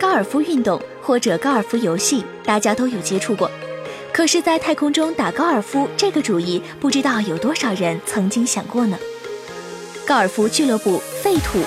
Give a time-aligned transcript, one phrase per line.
[0.00, 3.50] 高尔夫运动或者高尔夫游戏，大家都有接触过。
[4.14, 8.98] 可是，在太空中打高尔夫这个主意，不知道有多少人曾经想过呢？
[10.06, 11.62] 高尔夫俱乐部废土，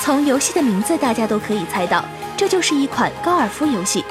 [0.00, 2.04] 从游戏的名字大家都可以猜到，
[2.36, 4.04] 这就是一款高尔夫游戏。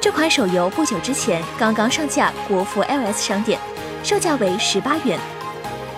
[0.00, 3.60] 这款手游不久之前刚刚上架国服 iOS 商店，
[4.02, 5.20] 售价为十八元。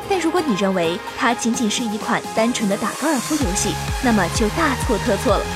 [0.08, 5.46] 但如果你认为它仅仅是一款单纯的打高尔夫游戏，那么就大错特错了。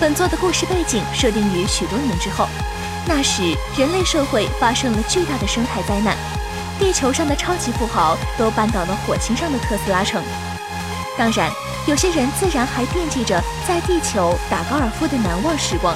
[0.00, 2.48] 本作的故事背景设定于许多年之后，
[3.06, 6.16] 那时人类社会发生了巨大的生态灾难，
[6.78, 10.22] 地球上的超级富豪都搬到了火星上的特斯拉城。
[11.16, 11.50] 当然，
[11.86, 15.94] 有些人自然还惦记着在地球打高尔夫的难忘时光。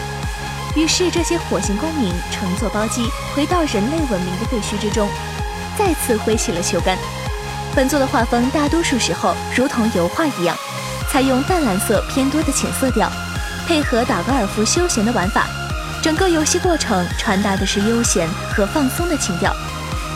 [0.76, 5.08] 于是，这些火星公民乘坐包机回到人类文明的废墟之中，
[5.76, 6.96] 再次挥起了球杆。
[7.74, 10.56] 本作的画风大多数时候如同油画一样，
[11.10, 13.10] 采用淡蓝色偏多的浅色调。
[13.66, 15.48] 配合打高尔夫休闲的玩法，
[16.00, 19.52] 整个游戏过程传达的是悠闲和放松的情调，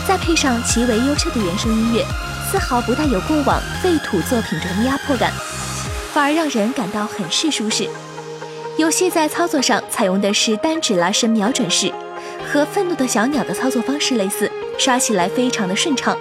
[0.07, 2.07] 再配上极为优秀的原声音乐，
[2.49, 5.33] 丝毫不带有过往废土作品中的压迫感，
[6.13, 7.89] 反而让人感到很是舒适。
[8.79, 11.93] 游戏在操作上采用的是单指拉伸瞄准式，
[12.53, 14.49] 和愤怒的小鸟的操作方式类似，
[14.79, 16.17] 刷起来非常的顺畅。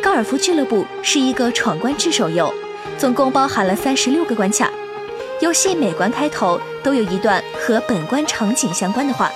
[0.00, 2.54] 高尔夫俱乐部是一个闯关制手游，
[2.96, 4.70] 总共包含了三十六个关卡。
[5.42, 9.30] 游戏每关开头都有一段和本关场景相关的话，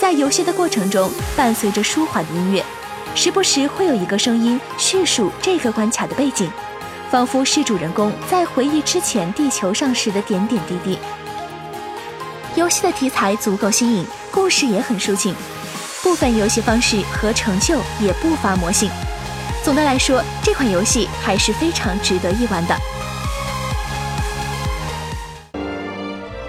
[0.00, 2.64] 在游戏的过程中伴随着舒缓的音乐，
[3.12, 6.48] 时不时会有一个声音叙述这个关卡的背景，
[7.10, 10.96] 仿佛是主人公在回忆之前地球上时的点点滴滴。
[12.54, 15.34] 游戏的题材足够新颖，故事也很抒情，
[16.04, 18.88] 部分游戏方式和成就也不乏魔性。
[19.64, 22.76] 总的来说，这款游戏还是非常值得一玩的。